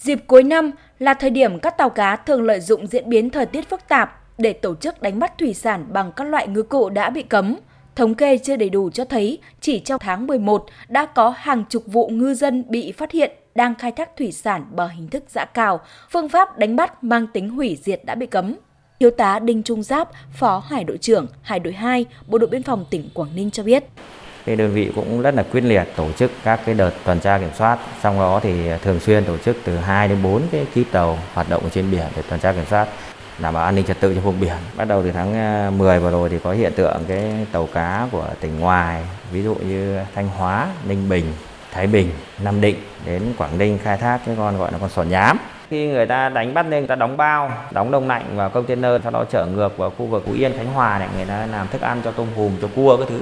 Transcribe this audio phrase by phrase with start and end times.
[0.00, 3.46] Dịp cuối năm là thời điểm các tàu cá thường lợi dụng diễn biến thời
[3.46, 6.90] tiết phức tạp để tổ chức đánh bắt thủy sản bằng các loại ngư cụ
[6.90, 7.56] đã bị cấm.
[7.96, 11.82] Thống kê chưa đầy đủ cho thấy chỉ trong tháng 11 đã có hàng chục
[11.86, 15.44] vụ ngư dân bị phát hiện đang khai thác thủy sản bằng hình thức giã
[15.44, 15.80] cào,
[16.10, 18.54] phương pháp đánh bắt mang tính hủy diệt đã bị cấm.
[19.00, 22.62] Thiếu tá Đinh Trung Giáp, Phó Hải đội trưởng Hải đội 2, Bộ đội biên
[22.62, 23.84] phòng tỉnh Quảng Ninh cho biết.
[24.46, 27.38] Cái đơn vị cũng rất là quyết liệt tổ chức các cái đợt tuần tra
[27.38, 30.86] kiểm soát, trong đó thì thường xuyên tổ chức từ 2 đến 4 cái kíp
[30.92, 32.88] tàu hoạt động trên biển để tuần tra kiểm soát
[33.38, 34.56] đảm bảo an ninh trật tự trên vùng biển.
[34.76, 38.06] Bắt đầu từ tháng ờ, 10 vừa rồi thì có hiện tượng cái tàu cá
[38.12, 41.24] của tỉnh ngoài, ví dụ như Thanh Hóa, Ninh Bình,
[41.72, 42.76] Thái Bình, Nam Định
[43.06, 45.38] đến Quảng Ninh khai thác cái con gọi là con sò nhám.
[45.70, 48.92] Khi người ta đánh bắt lên người ta đóng bao, đóng đông lạnh vào container
[49.02, 51.68] sau đó chở ngược vào khu vực Phú Yên, Khánh Hòa này người ta làm
[51.68, 53.20] thức ăn cho tôm hùm, cho cua các thứ.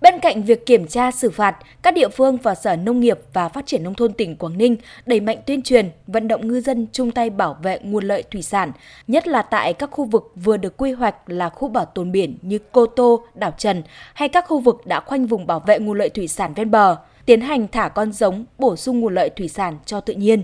[0.00, 3.48] Bên cạnh việc kiểm tra xử phạt, các địa phương và Sở Nông nghiệp và
[3.48, 4.76] Phát triển Nông thôn tỉnh Quảng Ninh
[5.06, 8.42] đẩy mạnh tuyên truyền, vận động ngư dân chung tay bảo vệ nguồn lợi thủy
[8.42, 8.72] sản,
[9.08, 12.38] nhất là tại các khu vực vừa được quy hoạch là khu bảo tồn biển
[12.42, 13.82] như Cô Tô, Đảo Trần
[14.14, 16.96] hay các khu vực đã khoanh vùng bảo vệ nguồn lợi thủy sản ven bờ,
[17.26, 20.42] tiến hành thả con giống, bổ sung nguồn lợi thủy sản cho tự nhiên.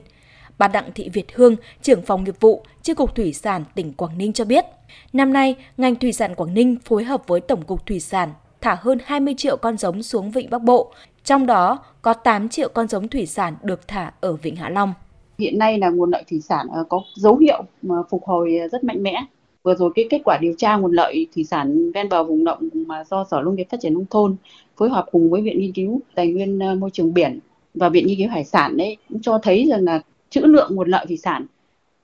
[0.59, 4.19] Bà Đặng Thị Việt Hương, trưởng phòng nghiệp vụ, Chi cục Thủy sản tỉnh Quảng
[4.19, 4.65] Ninh cho biết,
[5.13, 8.31] năm nay, ngành thủy sản Quảng Ninh phối hợp với Tổng cục Thủy sản
[8.65, 10.93] thả hơn 20 triệu con giống xuống Vịnh Bắc Bộ,
[11.25, 14.93] trong đó có 8 triệu con giống thủy sản được thả ở Vịnh Hạ Long.
[15.39, 18.69] Hiện nay là nguồn lợi thủy sản ờ, có dấu hiệu mà phục hồi ờ,
[18.69, 19.25] rất mạnh mẽ.
[19.63, 22.69] Vừa rồi cái kết quả điều tra nguồn lợi thủy sản ven bờ vùng động
[22.87, 24.37] mà do Sở Nông nghiệp Phát triển nông thôn
[24.77, 27.39] phối hợp cùng với Viện Nghiên cứu Tài nguyên ờ, Môi trường biển
[27.75, 30.89] và Viện Nghiên cứu Hải sản đấy cũng cho thấy rằng là trữ lượng nguồn
[30.89, 31.47] lợi thủy sản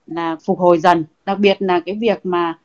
[0.06, 2.58] là phục hồi dần, đặc biệt là cái việc mà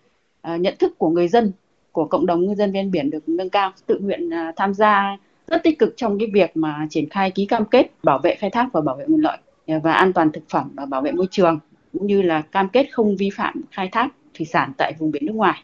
[0.44, 1.52] nhận thức của người dân
[1.96, 5.18] của cộng đồng ngư dân ven biển được nâng cao, tự nguyện à, tham gia
[5.48, 8.50] rất tích cực trong cái việc mà triển khai ký cam kết bảo vệ khai
[8.50, 11.12] thác và bảo vệ nguồn lợi à, và an toàn thực phẩm và bảo vệ
[11.12, 11.60] môi trường
[11.94, 14.08] cũng như là cam kết không vi phạm khai thác
[14.38, 15.64] thủy sản tại vùng biển nước ngoài.